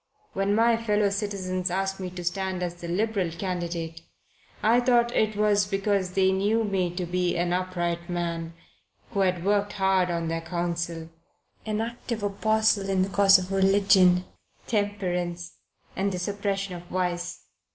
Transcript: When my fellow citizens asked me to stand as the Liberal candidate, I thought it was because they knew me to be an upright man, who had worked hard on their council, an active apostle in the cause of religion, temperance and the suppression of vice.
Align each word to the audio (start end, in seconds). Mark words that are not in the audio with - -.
When 0.33 0.55
my 0.55 0.77
fellow 0.77 1.11
citizens 1.11 1.69
asked 1.69 1.99
me 1.99 2.09
to 2.09 2.23
stand 2.23 2.63
as 2.63 2.73
the 2.81 2.87
Liberal 2.87 3.29
candidate, 3.29 4.01
I 4.63 4.79
thought 4.79 5.15
it 5.15 5.35
was 5.37 5.67
because 5.67 6.13
they 6.13 6.31
knew 6.31 6.63
me 6.63 6.89
to 6.95 7.05
be 7.05 7.37
an 7.37 7.53
upright 7.53 8.09
man, 8.09 8.55
who 9.11 9.19
had 9.19 9.45
worked 9.45 9.73
hard 9.73 10.09
on 10.09 10.27
their 10.27 10.41
council, 10.41 11.11
an 11.67 11.81
active 11.81 12.23
apostle 12.23 12.89
in 12.89 13.03
the 13.03 13.09
cause 13.09 13.37
of 13.37 13.51
religion, 13.51 14.25
temperance 14.65 15.59
and 15.95 16.11
the 16.11 16.17
suppression 16.17 16.73
of 16.75 16.81
vice. 16.87 17.45